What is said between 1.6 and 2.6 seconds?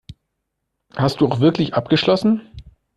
abgeschlossen?